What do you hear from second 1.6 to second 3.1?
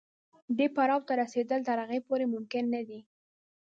تر هغې پورې ممکن نه دي.